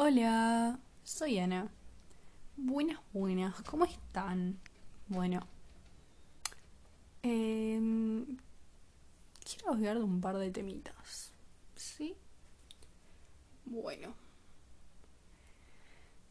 [0.00, 1.68] Hola, soy Ana.
[2.56, 4.56] Buenas, buenas, ¿cómo están?
[5.08, 5.40] Bueno,
[7.22, 8.24] em,
[9.44, 11.32] quiero hablar de un par de temitas,
[11.74, 12.14] ¿sí?
[13.64, 14.14] Bueno,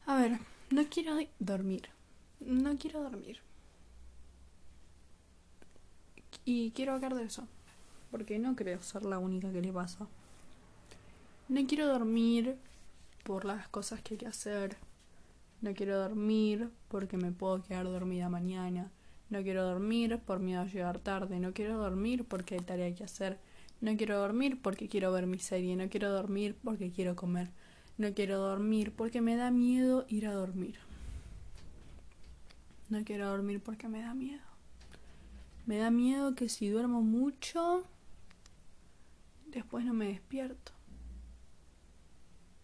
[0.05, 0.39] a ver,
[0.71, 1.89] no quiero dormir,
[2.39, 3.41] no quiero dormir.
[6.45, 7.45] Y quiero hablar de eso,
[8.11, 10.07] porque no creo ser la única que le pasa.
[11.49, 12.57] No quiero dormir
[13.27, 14.77] por las cosas que hay que hacer.
[15.59, 18.89] No quiero dormir porque me puedo quedar dormida mañana.
[19.29, 21.37] No quiero dormir por miedo a llegar tarde.
[21.41, 23.37] No quiero dormir porque hay tarea que hacer.
[23.81, 25.75] No quiero dormir porque quiero ver mi serie.
[25.75, 27.51] No quiero dormir porque quiero comer.
[27.97, 30.79] No quiero dormir porque me da miedo ir a dormir.
[32.87, 34.47] No quiero dormir porque me da miedo.
[35.65, 37.83] Me da miedo que si duermo mucho,
[39.47, 40.76] después no me despierto.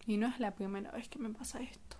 [0.06, 1.98] Y no es la primera vez que me pasa esto.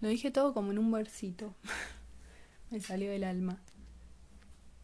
[0.00, 1.54] Lo dije todo como en un versito.
[2.70, 3.60] me salió del alma.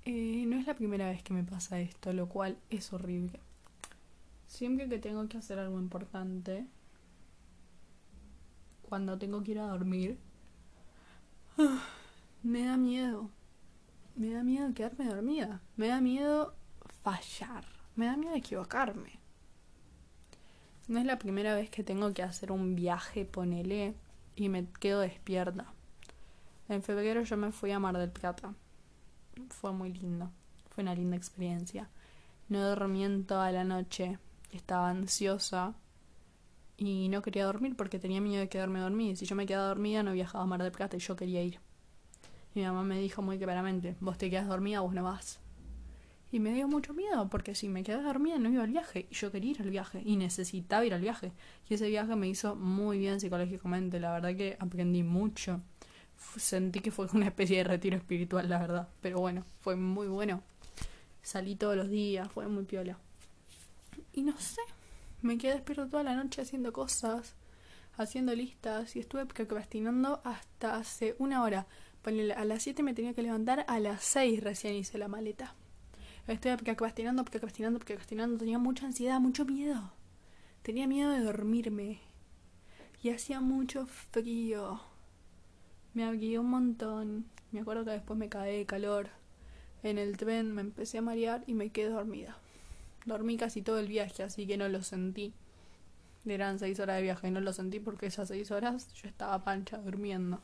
[0.04, 3.40] Eh, no es la primera vez que me pasa esto, lo cual es horrible.
[4.46, 6.66] Siempre que tengo que hacer algo importante,
[8.82, 10.18] cuando tengo que ir a dormir,
[12.42, 13.30] me da miedo.
[14.16, 15.62] Me da miedo quedarme dormida.
[15.76, 16.54] Me da miedo
[17.02, 17.64] fallar.
[17.94, 19.21] Me da miedo equivocarme.
[20.92, 23.94] No es la primera vez que tengo que hacer un viaje, ponele,
[24.36, 25.72] y me quedo despierta.
[26.68, 28.52] En febrero yo me fui a Mar del Plata.
[29.48, 30.30] Fue muy lindo.
[30.68, 31.88] Fue una linda experiencia.
[32.50, 34.18] No dormí en toda la noche.
[34.50, 35.72] Estaba ansiosa
[36.76, 39.16] y no quería dormir porque tenía miedo de quedarme dormida.
[39.16, 41.58] Si yo me quedaba dormida no viajaba a Mar del Plata y yo quería ir.
[42.52, 45.40] Mi mamá me dijo muy claramente, vos te quedas dormida, vos no vas.
[46.32, 49.06] Y me dio mucho miedo, porque si me quedaba dormida no iba al viaje.
[49.10, 50.02] Y yo quería ir al viaje.
[50.02, 51.30] Y necesitaba ir al viaje.
[51.68, 54.00] Y ese viaje me hizo muy bien psicológicamente.
[54.00, 55.60] La verdad que aprendí mucho.
[56.36, 58.88] Sentí que fue una especie de retiro espiritual, la verdad.
[59.02, 60.42] Pero bueno, fue muy bueno.
[61.22, 62.98] Salí todos los días, fue muy piola.
[64.14, 64.62] Y no sé,
[65.20, 67.34] me quedé despierto toda la noche haciendo cosas,
[67.98, 68.96] haciendo listas.
[68.96, 71.66] Y estuve procrastinando hasta hace una hora.
[72.04, 75.54] A las 7 me tenía que levantar, a las 6 recién hice la maleta.
[76.28, 78.38] Estoy procrastinando, procrastinando, procrastinando.
[78.38, 79.92] Tenía mucha ansiedad, mucho miedo.
[80.62, 82.00] Tenía miedo de dormirme.
[83.02, 84.80] Y hacía mucho frío.
[85.94, 87.26] Me abrigué un montón.
[87.50, 89.10] Me acuerdo que después me caí de calor.
[89.82, 92.38] En el tren me empecé a marear y me quedé dormida.
[93.04, 95.34] Dormí casi todo el viaje, así que no lo sentí.
[96.24, 99.78] Eran seis horas de viaje no lo sentí porque esas seis horas yo estaba pancha
[99.78, 100.40] durmiendo.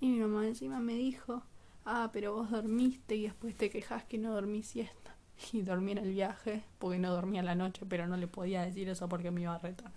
[0.00, 1.44] Y mi mamá encima me dijo,
[1.88, 5.14] ah, pero vos dormiste y después te quejas que no dormí siesta.
[5.52, 8.88] Y dormí en el viaje porque no dormía la noche, pero no le podía decir
[8.88, 9.92] eso porque me iba a retar.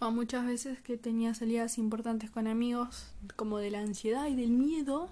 [0.00, 4.50] O muchas veces que tenía salidas importantes con amigos, como de la ansiedad y del
[4.50, 5.08] miedo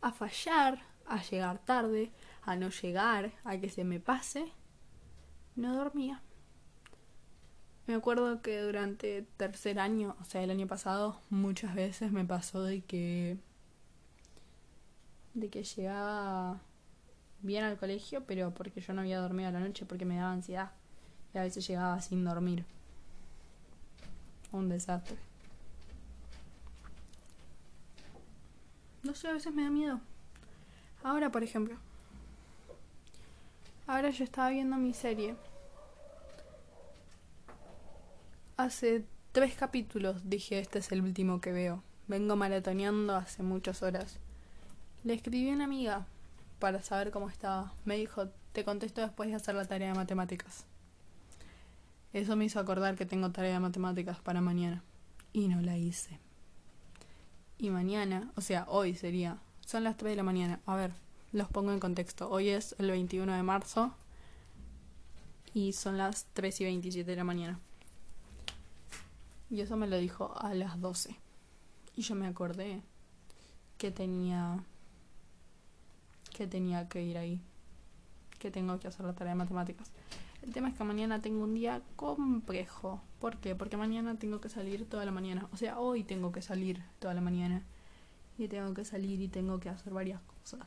[0.00, 2.10] a fallar, a llegar tarde,
[2.42, 4.50] a no llegar, a que se me pase,
[5.56, 6.22] no dormía.
[7.86, 12.62] Me acuerdo que durante tercer año, o sea, el año pasado, muchas veces me pasó
[12.62, 13.38] de que
[15.34, 16.60] de que llegaba
[17.40, 20.32] bien al colegio, pero porque yo no había dormido a la noche porque me daba
[20.32, 20.72] ansiedad.
[21.34, 22.64] Y a veces llegaba sin dormir.
[24.52, 25.16] Un desastre.
[29.02, 30.00] No sé, a veces me da miedo.
[31.02, 31.76] Ahora, por ejemplo.
[33.86, 35.34] Ahora yo estaba viendo mi serie.
[38.56, 41.82] Hace tres capítulos dije, este es el último que veo.
[42.06, 44.20] Vengo maratoneando hace muchas horas.
[45.04, 46.06] Le escribí a una amiga
[46.60, 47.72] para saber cómo estaba.
[47.84, 50.64] Me dijo, te contesto después de hacer la tarea de matemáticas.
[52.12, 54.84] Eso me hizo acordar que tengo tarea de matemáticas para mañana.
[55.32, 56.20] Y no la hice.
[57.58, 59.38] Y mañana, o sea, hoy sería.
[59.66, 60.60] Son las 3 de la mañana.
[60.66, 60.92] A ver,
[61.32, 62.30] los pongo en contexto.
[62.30, 63.94] Hoy es el 21 de marzo.
[65.52, 67.58] Y son las 3 y 27 de la mañana.
[69.50, 71.16] Y eso me lo dijo a las 12.
[71.96, 72.82] Y yo me acordé
[73.78, 74.62] que tenía
[76.42, 77.40] que tenía que ir ahí,
[78.40, 79.92] que tengo que hacer la tarea de matemáticas.
[80.42, 83.00] El tema es que mañana tengo un día complejo.
[83.20, 83.54] ¿Por qué?
[83.54, 85.46] Porque mañana tengo que salir toda la mañana.
[85.52, 87.62] O sea, hoy tengo que salir toda la mañana.
[88.38, 90.66] Y tengo que salir y tengo que hacer varias cosas.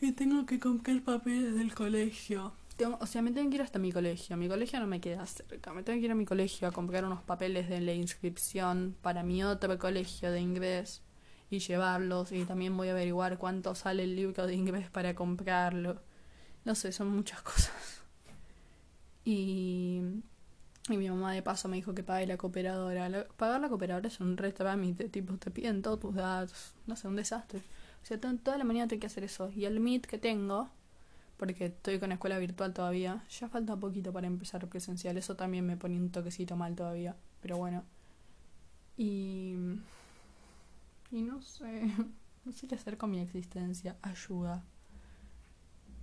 [0.00, 2.54] y tengo que comprar papeles del colegio.
[2.78, 4.34] Tengo, o sea, me tengo que ir hasta mi colegio.
[4.38, 5.74] Mi colegio no me queda cerca.
[5.74, 9.22] Me tengo que ir a mi colegio a comprar unos papeles de la inscripción para
[9.22, 11.02] mi otro colegio de inglés
[11.50, 16.00] y llevarlos y también voy a averiguar cuánto sale el libro de inglés para comprarlo.
[16.64, 18.02] No sé, son muchas cosas.
[19.24, 20.02] Y
[20.88, 23.26] Y mi mamá de paso me dijo que pague la cooperadora.
[23.36, 24.52] pagar la cooperadora es un re
[25.10, 26.74] tipo, te piden todos tus datos.
[26.86, 27.60] No sé, un desastre.
[28.02, 29.50] O sea, toda la mañana tengo que hacer eso.
[29.50, 30.70] Y el Meet que tengo,
[31.38, 35.16] porque estoy con escuela virtual todavía, ya falta poquito para empezar presencial.
[35.18, 37.16] Eso también me pone un toquecito mal todavía.
[37.42, 37.84] Pero bueno.
[38.96, 39.35] Y.
[41.10, 41.90] Y no sé.
[42.46, 43.96] No sé qué hacer con mi existencia.
[44.02, 44.64] Ayuda.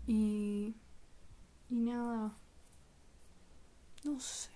[0.07, 0.75] Y.
[1.69, 2.37] Y nada.
[4.03, 4.49] No sé.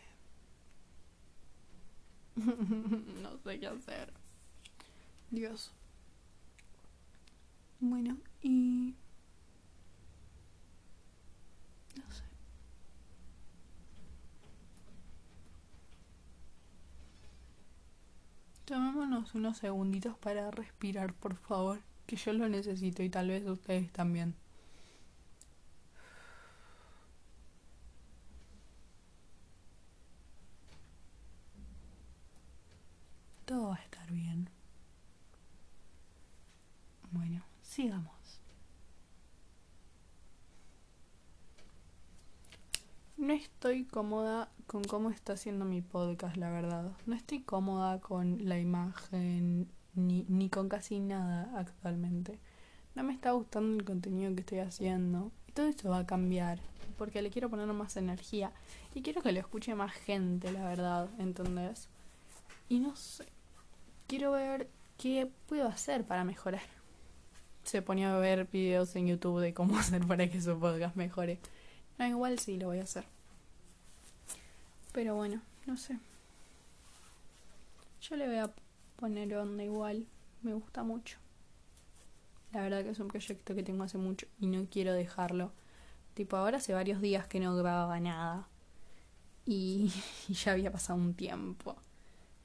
[2.36, 4.14] no sé qué hacer.
[5.32, 5.72] Dios.
[7.80, 8.96] Bueno, y...
[11.96, 12.27] No sé.
[18.68, 23.90] Tomémonos unos segunditos para respirar, por favor, que yo lo necesito y tal vez ustedes
[23.94, 24.36] también.
[33.46, 34.50] Todo va a estar bien.
[37.12, 38.17] Bueno, sigamos.
[43.28, 46.94] No estoy cómoda con cómo está haciendo mi podcast, la verdad.
[47.06, 52.40] No estoy cómoda con la imagen ni, ni con casi nada actualmente.
[52.96, 55.34] No me está gustando el contenido que estoy haciendo.
[55.46, 56.62] Y todo esto va a cambiar.
[56.98, 58.54] Porque le quiero poner más energía.
[58.96, 61.10] Y quiero que lo escuche más gente, la verdad.
[61.20, 61.90] ¿Entendés?
[62.70, 63.26] Y no sé
[64.08, 66.64] quiero ver qué puedo hacer para mejorar.
[67.66, 71.40] Se ponía a ver videos en YouTube de cómo hacer para que su podcast mejore.
[71.98, 73.17] No, igual sí lo voy a hacer.
[74.98, 76.00] Pero bueno, no sé.
[78.02, 78.52] Yo le voy a
[78.96, 80.08] poner onda igual.
[80.42, 81.20] Me gusta mucho.
[82.52, 85.52] La verdad que es un proyecto que tengo hace mucho y no quiero dejarlo.
[86.16, 88.48] Tipo, ahora hace varios días que no grababa nada.
[89.46, 89.94] Y,
[90.30, 91.76] ya había pasado un tiempo.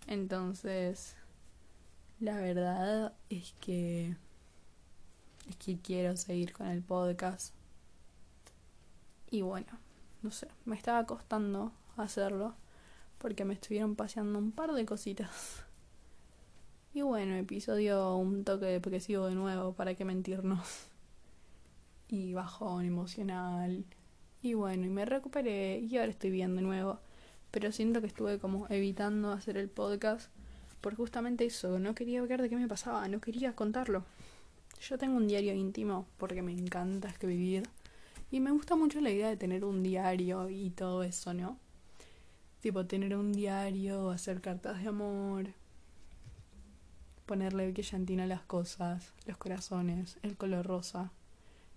[0.06, 1.16] Entonces,
[2.20, 4.14] la verdad es que
[5.48, 7.55] es que quiero seguir con el podcast.
[9.31, 9.72] Y bueno,
[10.20, 12.54] no sé, me estaba costando hacerlo
[13.18, 15.64] porque me estuvieron paseando un par de cositas.
[16.94, 20.88] Y bueno, episodio un toque depresivo de nuevo, para qué mentirnos.
[22.08, 23.86] Y bajón emocional.
[24.42, 27.00] Y bueno, y me recuperé y ahora estoy bien de nuevo.
[27.50, 30.30] Pero siento que estuve como evitando hacer el podcast
[30.82, 34.04] por justamente eso, no quería ver de qué me pasaba, no quería contarlo.
[34.80, 37.62] Yo tengo un diario íntimo porque me encanta escribir
[38.32, 41.56] y me gusta mucho la idea de tener un diario y todo eso, ¿no?
[42.62, 45.48] Tipo, tener un diario, hacer cartas de amor,
[47.26, 51.12] ponerle brillantina a las cosas, los corazones, el color rosa.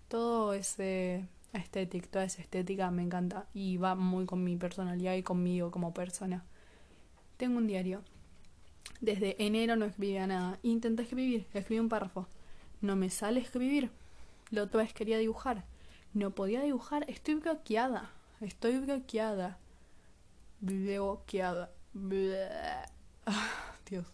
[0.08, 5.22] Todo ese estético, toda esa estética me encanta y va muy con mi personalidad y
[5.22, 6.42] conmigo como persona.
[7.36, 8.02] Tengo un diario
[9.00, 10.58] desde enero no escribía nada.
[10.62, 12.26] Intenté escribir, escribí un párrafo.
[12.80, 13.90] No me sale escribir.
[14.50, 15.64] La otra vez quería dibujar.
[16.14, 17.04] No podía dibujar.
[17.08, 18.10] Estoy bloqueada.
[18.40, 19.58] Estoy bloqueada.
[20.60, 21.72] Bloqueada.
[23.88, 24.06] Dios.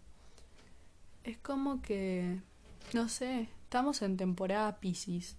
[1.25, 2.41] Es como que...
[2.93, 3.49] No sé.
[3.65, 5.37] Estamos en temporada Pisces.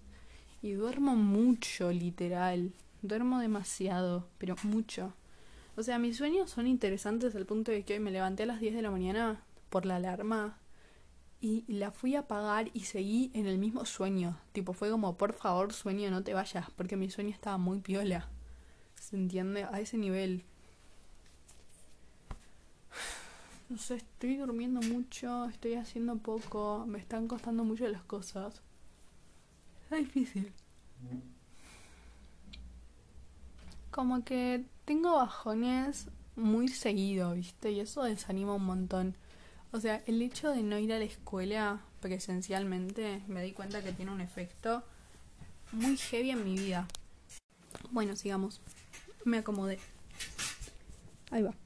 [0.62, 2.72] Y duermo mucho, literal.
[3.02, 5.14] Duermo demasiado, pero mucho.
[5.76, 8.60] O sea, mis sueños son interesantes al punto de que hoy me levanté a las
[8.60, 10.58] 10 de la mañana por la alarma
[11.40, 14.38] y la fui a apagar y seguí en el mismo sueño.
[14.52, 18.30] Tipo, fue como, por favor, sueño, no te vayas, porque mi sueño estaba muy piola.
[18.94, 19.64] ¿Se entiende?
[19.64, 20.44] A ese nivel.
[23.74, 28.62] No sé, estoy durmiendo mucho, estoy haciendo poco, me están costando mucho las cosas.
[29.90, 30.52] Es difícil.
[33.90, 37.72] Como que tengo bajones muy seguido, ¿viste?
[37.72, 39.16] Y eso desanima un montón.
[39.72, 43.90] O sea, el hecho de no ir a la escuela presencialmente me di cuenta que
[43.90, 44.84] tiene un efecto
[45.72, 46.86] muy heavy en mi vida.
[47.90, 48.60] Bueno, sigamos.
[49.24, 49.80] Me acomodé.
[51.32, 51.56] Ahí va.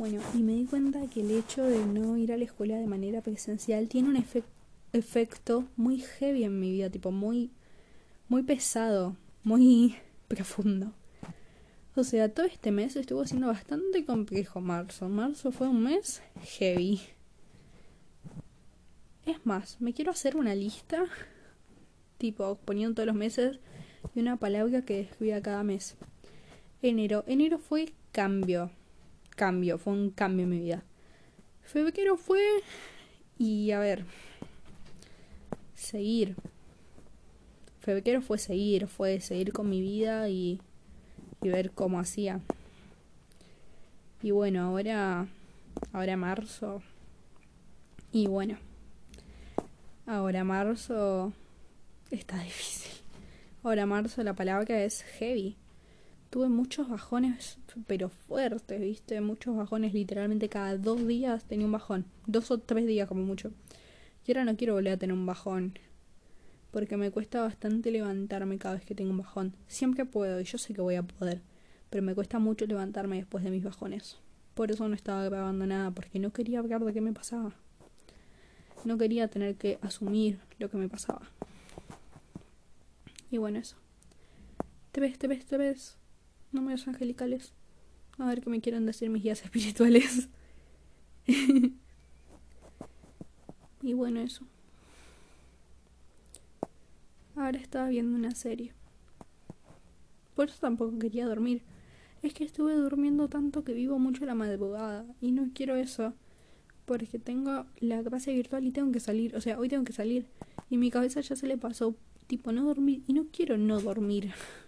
[0.00, 2.86] Bueno, y me di cuenta que el hecho de no ir a la escuela de
[2.86, 4.24] manera presencial tiene un
[4.94, 7.50] efecto muy heavy en mi vida, tipo muy
[8.26, 9.96] muy pesado, muy
[10.28, 10.94] profundo.
[11.96, 15.10] O sea, todo este mes estuvo siendo bastante complejo marzo.
[15.10, 16.22] Marzo fue un mes
[16.58, 17.02] heavy.
[19.26, 21.04] Es más, me quiero hacer una lista,
[22.16, 23.60] tipo poniendo todos los meses,
[24.14, 25.96] y una palabra que escribía cada mes.
[26.80, 27.22] Enero.
[27.26, 28.70] Enero fue cambio.
[29.40, 30.84] Cambio, fue un cambio en mi vida.
[31.62, 32.42] Febrero fue...
[33.38, 34.04] Y a ver...
[35.74, 36.36] Seguir.
[37.80, 40.60] Febrero fue seguir, fue seguir con mi vida y
[41.42, 42.40] y ver cómo hacía.
[44.22, 45.26] Y bueno, ahora,
[45.92, 46.82] ahora marzo.
[48.12, 48.58] Y bueno,
[50.06, 51.32] ahora marzo
[52.10, 52.92] está difícil.
[53.62, 55.56] Ahora marzo la palabra es heavy.
[56.30, 57.58] Tuve muchos bajones,
[57.88, 59.20] pero fuertes, ¿viste?
[59.20, 62.04] Muchos bajones, literalmente cada dos días tenía un bajón.
[62.26, 63.50] Dos o tres días como mucho.
[64.24, 65.76] Y ahora no quiero volver a tener un bajón.
[66.70, 69.56] Porque me cuesta bastante levantarme cada vez que tengo un bajón.
[69.66, 71.42] Siempre puedo y yo sé que voy a poder.
[71.90, 74.18] Pero me cuesta mucho levantarme después de mis bajones.
[74.54, 77.56] Por eso no estaba grabando nada, porque no quería hablar de qué me pasaba.
[78.84, 81.22] No quería tener que asumir lo que me pasaba.
[83.32, 83.74] Y bueno, eso.
[84.92, 85.99] Te ves, te ves, te ves.
[86.52, 87.52] Números angelicales.
[88.18, 90.28] A ver qué me quieren decir mis guías espirituales.
[93.82, 94.44] y bueno, eso.
[97.36, 98.72] Ahora estaba viendo una serie.
[100.34, 101.62] Por eso tampoco quería dormir.
[102.22, 105.06] Es que estuve durmiendo tanto que vivo mucho la madrugada.
[105.20, 106.12] Y no quiero eso.
[106.84, 109.36] Porque tengo la clase virtual y tengo que salir.
[109.36, 110.26] O sea, hoy tengo que salir.
[110.68, 111.94] Y mi cabeza ya se le pasó
[112.26, 114.32] tipo no dormir y no quiero no dormir.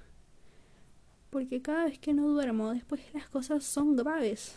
[1.32, 4.54] Porque cada vez que no duermo, después las cosas son graves.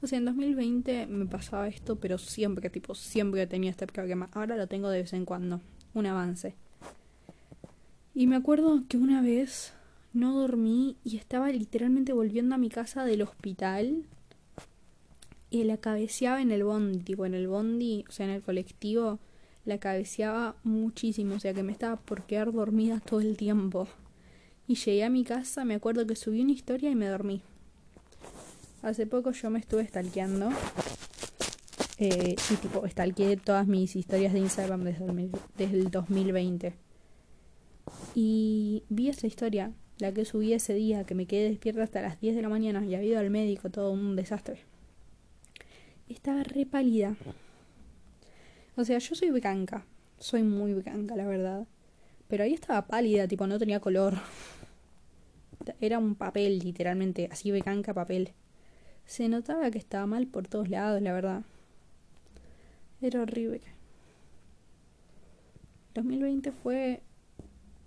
[0.00, 4.30] O sea, en 2020 me pasaba esto, pero siempre, tipo, siempre tenía este problema.
[4.32, 5.60] Ahora lo tengo de vez en cuando.
[5.92, 6.54] Un avance.
[8.14, 9.74] Y me acuerdo que una vez
[10.14, 14.06] no dormí y estaba literalmente volviendo a mi casa del hospital.
[15.50, 19.18] Y la cabeceaba en el bondi, tipo en el bondi, o sea, en el colectivo
[19.66, 23.86] la cabeceaba muchísimo, o sea que me estaba por quedar dormida todo el tiempo.
[24.68, 27.40] Y llegué a mi casa, me acuerdo que subí una historia y me dormí.
[28.82, 30.50] Hace poco yo me estuve stalkeando.
[31.96, 36.74] Eh, y tipo, stalkeé todas mis historias de Instagram desde el, desde el 2020.
[38.14, 42.20] Y vi esa historia, la que subí ese día, que me quedé despierta hasta las
[42.20, 44.60] 10 de la mañana y había ido al médico, todo un desastre.
[46.10, 47.16] Estaba re pálida.
[48.76, 49.86] O sea, yo soy blanca.
[50.18, 51.66] Soy muy blanca, la verdad.
[52.28, 54.18] Pero ahí estaba pálida, tipo, no tenía color.
[55.80, 58.32] Era un papel, literalmente, así blanca papel.
[59.04, 61.42] Se notaba que estaba mal por todos lados, la verdad.
[63.00, 63.62] Era horrible.
[65.94, 67.02] 2020 fue,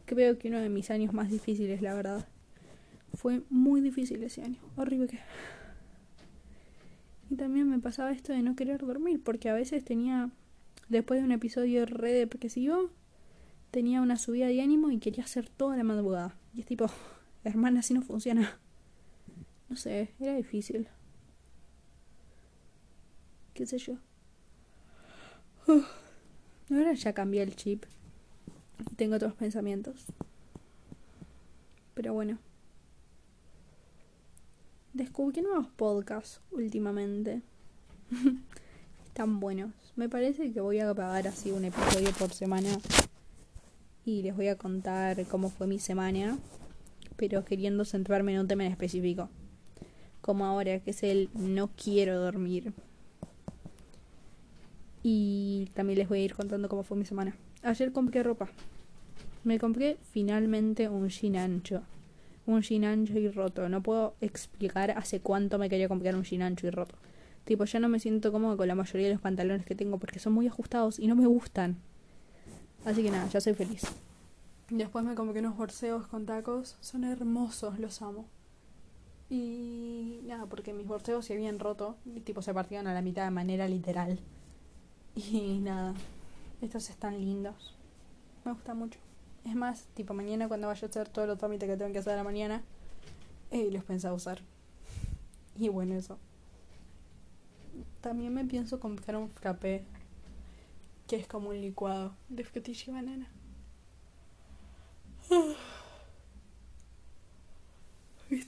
[0.05, 2.27] creo que uno de mis años más difíciles, la verdad.
[3.13, 4.59] Fue muy difícil ese año.
[4.75, 5.19] Horrible.
[7.29, 10.31] Y también me pasaba esto de no querer dormir, porque a veces tenía
[10.91, 12.89] Después de un episodio re depresivo,
[13.71, 16.35] tenía una subida de ánimo y quería hacer toda la madrugada.
[16.53, 16.87] Y es tipo,
[17.43, 18.59] hermana, así no funciona.
[19.69, 20.87] No sé, era difícil.
[23.53, 23.95] ¿Qué sé yo?
[26.69, 27.85] Ahora ya cambié el chip.
[28.95, 30.05] Tengo otros pensamientos.
[31.93, 32.37] Pero bueno.
[34.93, 37.41] Descubrí nuevos podcasts últimamente.
[39.05, 39.71] Están buenos.
[39.95, 42.69] Me parece que voy a grabar así un episodio por semana
[44.05, 46.37] y les voy a contar cómo fue mi semana,
[47.21, 49.29] pero queriendo centrarme en un tema en específico.
[50.21, 52.73] Como ahora, que es el no quiero dormir.
[55.03, 57.35] Y también les voy a ir contando cómo fue mi semana.
[57.61, 58.49] Ayer compré ropa.
[59.43, 61.83] Me compré finalmente un jean ancho.
[62.47, 63.69] Un jean ancho y roto.
[63.69, 66.95] No puedo explicar hace cuánto me quería comprar un jean ancho y roto.
[67.45, 70.17] Tipo, ya no me siento cómodo con la mayoría de los pantalones que tengo porque
[70.17, 71.77] son muy ajustados y no me gustan.
[72.83, 73.83] Así que nada, ya soy feliz.
[74.71, 76.77] Después me compré unos borseos con tacos.
[76.79, 78.25] Son hermosos, los amo.
[79.29, 81.97] Y nada, porque mis borseos se habían roto.
[82.05, 84.17] Y tipo se partían a la mitad de manera literal.
[85.13, 85.93] Y nada,
[86.61, 87.75] estos están lindos.
[88.45, 88.97] Me gusta mucho.
[89.43, 92.13] Es más, tipo mañana cuando vaya a hacer todo los trámites que tengo que hacer
[92.13, 92.61] a la mañana,
[93.51, 94.39] eh, los pensaba usar.
[95.59, 96.17] Y bueno, eso.
[97.99, 99.83] También me pienso comprar un frappé,
[101.07, 103.27] que es como un licuado de frutilla y banana.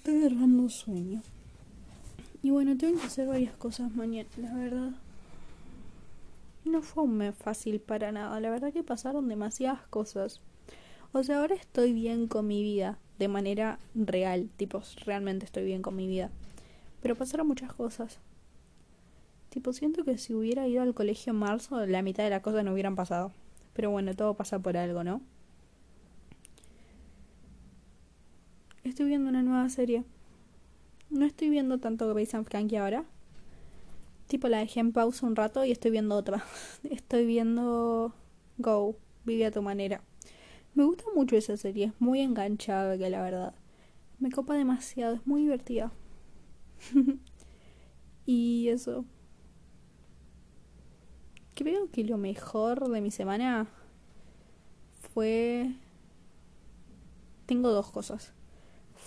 [0.06, 1.22] Agarrando un sueño.
[2.42, 4.92] Y bueno, tengo que hacer varias cosas mañana, la verdad.
[6.66, 10.42] No fue un mes fácil para nada, la verdad que pasaron demasiadas cosas.
[11.14, 15.82] O sea, ahora estoy bien con mi vida, de manera real, tipo, realmente estoy bien
[15.82, 16.32] con mi vida.
[17.02, 18.20] Pero pasaron muchas cosas.
[19.50, 22.66] Tipo, siento que si hubiera ido al colegio en marzo, la mitad de las cosas
[22.66, 23.32] no hubieran pasado.
[23.74, 25.22] Pero bueno, todo pasa por algo, ¿no?
[28.94, 30.04] Estoy viendo una nueva serie.
[31.10, 33.06] No estoy viendo tanto Grace and Frankie ahora.
[34.28, 36.46] Tipo, la dejé en pausa un rato y estoy viendo otra.
[36.84, 38.14] Estoy viendo
[38.60, 38.96] Go,
[39.26, 40.04] vive a tu manera.
[40.76, 43.56] Me gusta mucho esa serie, es muy enganchada, que la verdad.
[44.20, 45.92] Me copa demasiado, es muy divertida.
[48.28, 49.06] Y eso.
[51.56, 53.66] Creo que lo mejor de mi semana
[55.16, 55.74] fue...
[57.48, 58.34] Tengo dos cosas.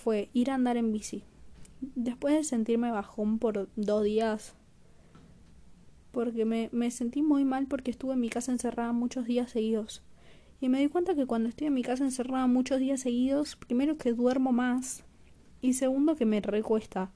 [0.07, 1.25] Fue ir a andar en bici.
[1.81, 4.55] Después de sentirme bajón por dos días,
[6.13, 10.03] porque me, me sentí muy mal porque estuve en mi casa encerrada muchos días seguidos.
[10.61, 13.97] Y me di cuenta que cuando estoy en mi casa encerrada muchos días seguidos, primero
[13.97, 15.03] que duermo más
[15.59, 17.11] y segundo que me recuesta.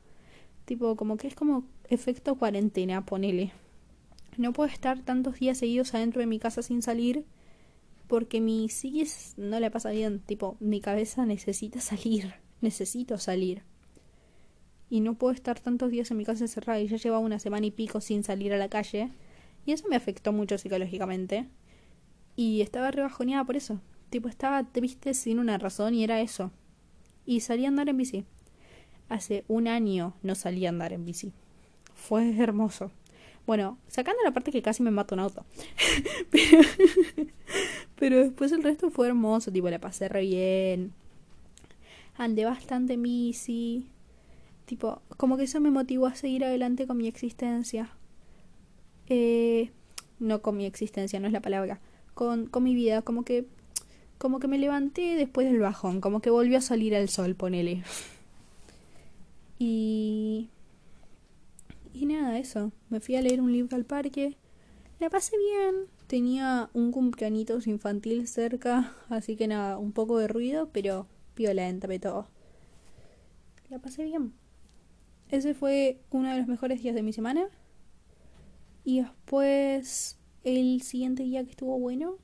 [0.65, 3.53] Tipo, como que es como efecto cuarentena, ponele.
[4.35, 7.23] No puedo estar tantos días seguidos adentro de mi casa sin salir
[8.09, 10.19] porque mi psiquis no le pasa bien.
[10.19, 12.33] Tipo, mi cabeza necesita salir.
[12.61, 13.63] Necesito salir.
[14.89, 17.65] Y no puedo estar tantos días en mi casa encerrada y ya llevaba una semana
[17.65, 19.09] y pico sin salir a la calle.
[19.65, 21.47] Y eso me afectó mucho psicológicamente.
[22.35, 23.79] Y estaba rebajoneada por eso.
[24.09, 26.51] Tipo, estaba triste sin una razón y era eso.
[27.25, 28.25] Y salí a andar en bici.
[29.09, 31.31] Hace un año no salí a andar en bici.
[31.93, 32.91] Fue hermoso.
[33.45, 35.45] Bueno, sacando la parte que casi me mató un auto.
[36.31, 36.61] pero,
[37.95, 39.51] pero después el resto fue hermoso.
[39.51, 40.93] Tipo, la pasé re bien.
[42.21, 43.87] Andé bastante bici.
[44.65, 47.89] Tipo, como que eso me motivó a seguir adelante con mi existencia.
[49.07, 49.71] Eh,
[50.19, 51.81] no con mi existencia, no es la palabra
[52.13, 53.47] con, con mi vida, como que
[54.17, 57.83] como que me levanté después del bajón, como que volvió a salir el sol, ponele.
[59.57, 60.49] Y
[61.93, 62.71] y nada, eso.
[62.89, 64.37] Me fui a leer un libro al parque.
[64.99, 65.87] La pasé bien.
[66.07, 72.27] Tenía un cumpleaños infantil cerca, así que nada, un poco de ruido, pero violenta, todo.
[73.69, 74.33] La pasé bien.
[75.29, 77.47] Ese fue uno de los mejores días de mi semana.
[78.83, 82.17] Y después el siguiente día que estuvo bueno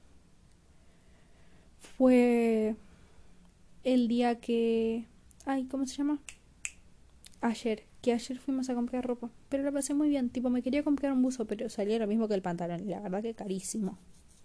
[1.98, 2.76] fue
[3.84, 5.06] el día que...
[5.46, 6.20] Ay, ¿cómo se llama?
[7.40, 9.30] Ayer, que ayer fuimos a comprar ropa.
[9.48, 10.30] Pero la pasé muy bien.
[10.30, 12.82] Tipo, me quería comprar un buzo, pero salía lo mismo que el pantalón.
[12.82, 13.98] Y la verdad que carísimo.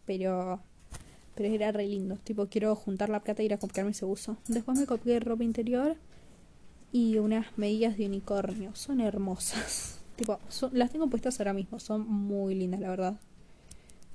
[0.07, 0.63] Pero...
[1.35, 2.17] Pero era re lindo.
[2.17, 4.37] Tipo, quiero juntar la plata e ir a comprarme ese buzo.
[4.49, 5.97] Después me compré ropa interior
[6.93, 8.75] y unas medias de unicornio.
[8.75, 9.99] Son hermosas.
[10.17, 10.39] Tipo,
[10.73, 11.81] las tengo puestas ahora mismo.
[11.81, 13.21] Son muy lindas, la verdad.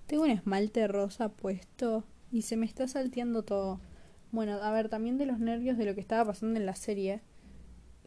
[0.05, 3.79] Tengo un esmalte rosa puesto y se me está salteando todo.
[4.31, 7.21] Bueno, a ver, también de los nervios de lo que estaba pasando en la serie,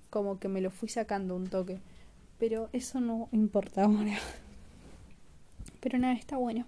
[0.09, 1.81] como que me lo fui sacando un toque.
[2.39, 4.19] Pero eso no importa ahora.
[5.81, 6.65] Pero nada, está bueno.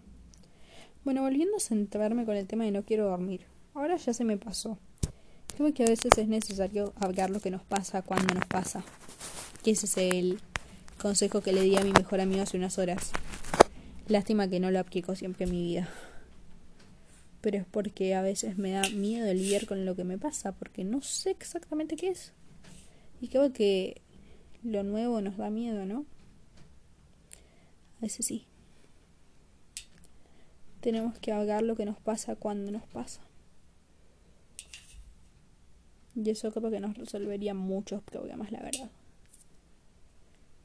[1.04, 3.44] Bueno, volviendo a centrarme con el tema de no quiero dormir.
[3.74, 4.78] Ahora ya se me pasó.
[5.56, 8.84] Creo que a veces es necesario hablar lo que nos pasa cuando nos pasa.
[9.64, 10.38] Que ese es el
[10.98, 13.10] consejo que le di a mi mejor amigo hace unas horas.
[14.06, 15.88] Lástima que no lo aplico siempre en mi vida.
[17.40, 20.84] Pero es porque a veces me da miedo lidiar con lo que me pasa, porque
[20.84, 22.32] no sé exactamente qué es.
[23.20, 24.02] Y creo que
[24.62, 26.06] lo nuevo nos da miedo, ¿no?
[27.98, 28.46] A veces sí.
[30.82, 33.22] Tenemos que ahogar lo que nos pasa cuando nos pasa.
[36.16, 38.90] Y eso creo que nos resolvería muchos problemas, la verdad.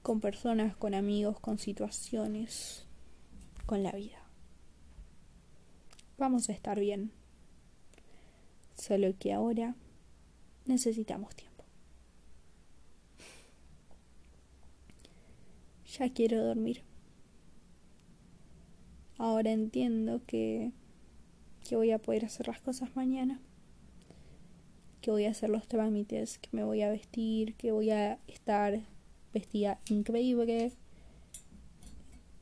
[0.02, 2.88] Con personas, con amigos, con situaciones
[3.68, 4.18] con la vida.
[6.18, 7.12] Vamos a estar bien.
[8.76, 9.76] Solo que ahora
[10.66, 11.64] necesitamos tiempo.
[16.00, 16.82] Ya quiero dormir.
[19.18, 20.72] Ahora entiendo que,
[21.68, 23.40] que voy a poder hacer las cosas mañana.
[25.02, 28.82] Que voy a hacer los trámites, que me voy a vestir, que voy a estar
[29.34, 30.72] vestida increíble,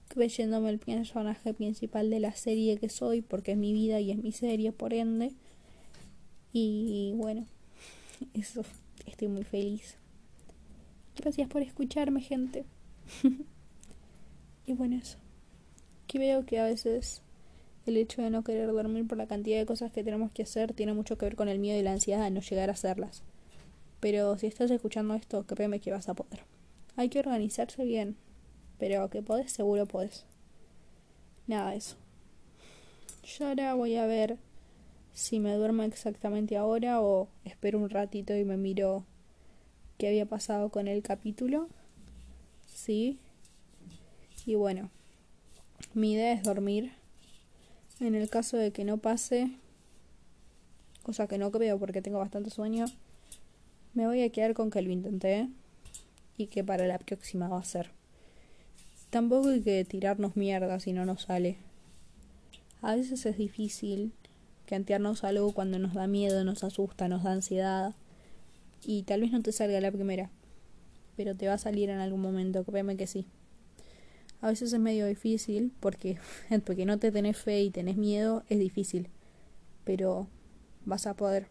[0.07, 4.17] creyéndome el personaje principal de la serie que soy, porque es mi vida y es
[4.17, 5.33] mi serie, por ende.
[6.53, 7.45] Y bueno,
[8.33, 8.63] eso,
[9.05, 9.97] estoy muy feliz.
[11.17, 12.65] Gracias por escucharme, gente.
[14.65, 15.17] y bueno, eso.
[16.07, 17.21] Que veo que a veces
[17.85, 20.73] el hecho de no querer dormir por la cantidad de cosas que tenemos que hacer
[20.73, 23.23] tiene mucho que ver con el miedo y la ansiedad de no llegar a hacerlas.
[23.99, 26.41] Pero si estás escuchando esto, créeme que vas a poder.
[26.95, 28.15] Hay que organizarse bien,
[28.77, 30.25] pero que podés, seguro podés.
[31.47, 31.95] Nada eso.
[33.23, 34.37] Yo ahora voy a ver
[35.13, 39.05] si me duermo exactamente ahora o espero un ratito y me miro
[39.97, 41.69] qué había pasado con el capítulo.
[42.67, 43.19] Sí.
[44.45, 44.91] Y bueno,
[45.93, 46.91] mi idea es dormir.
[47.99, 49.51] En el caso de que no pase,
[51.03, 52.85] cosa que no creo porque tengo bastante sueño,
[53.93, 55.47] me voy a quedar con que lo intenté
[56.37, 57.91] y que para la próxima va a ser.
[59.09, 61.57] Tampoco hay que tirarnos mierda si no nos sale.
[62.81, 64.11] A veces es difícil
[64.65, 67.95] cantearnos algo cuando nos da miedo, nos asusta, nos da ansiedad.
[68.83, 70.29] Y tal vez no te salga la primera.
[71.15, 73.25] pero te va a salir en algún momento, créeme que sí.
[74.41, 76.17] A veces es medio difícil porque,
[76.65, 79.09] porque no te tenés fe y tenés miedo, es difícil.
[79.83, 80.27] Pero
[80.85, 81.47] vas a poder.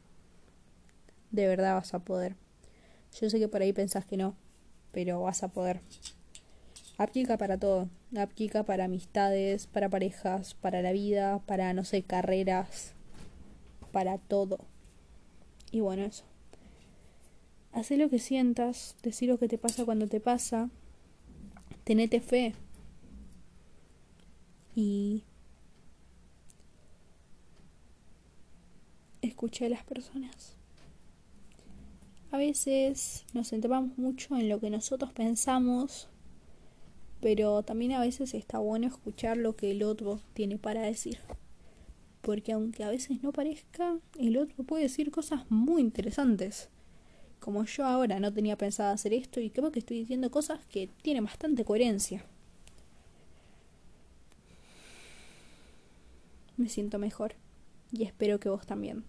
[1.30, 2.36] De verdad vas a poder.
[3.20, 4.36] Yo sé que por ahí pensás que no,
[4.92, 5.80] pero vas a poder.
[6.96, 7.88] Aplica para todo.
[8.16, 12.94] Aplica para amistades, para parejas, para la vida, para, no sé, carreras,
[13.90, 14.58] para todo.
[15.72, 16.24] Y bueno, eso.
[17.72, 20.70] Haz lo que sientas, decir lo que te pasa cuando te pasa,
[21.82, 22.54] tenete fe.
[24.74, 25.22] Y
[29.22, 30.56] escuché a las personas.
[32.30, 36.08] A veces nos centramos mucho en lo que nosotros pensamos,
[37.20, 41.18] pero también a veces está bueno escuchar lo que el otro tiene para decir.
[42.22, 46.70] Porque aunque a veces no parezca, el otro puede decir cosas muy interesantes.
[47.38, 50.88] Como yo ahora no tenía pensado hacer esto y creo que estoy diciendo cosas que
[51.02, 52.24] tienen bastante coherencia.
[56.56, 57.34] Me siento mejor
[57.90, 59.04] y espero que vos también.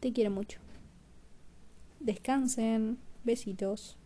[0.00, 0.60] Te quiero mucho.
[2.00, 2.98] Descansen.
[3.24, 3.98] Besitos.